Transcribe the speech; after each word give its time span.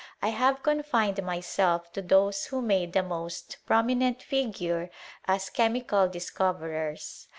I 0.19 0.29
have 0.29 0.63
confined 0.63 1.21
myself 1.21 1.93
to 1.93 2.01
those 2.01 2.45
who 2.47 2.63
made 2.63 2.93
the 2.93 3.03
most 3.03 3.57
prominent 3.67 4.23
figure 4.23 4.89
as 5.27 5.51
che 5.51 5.67
mical 5.67 6.09
discoverers. 6.11 7.27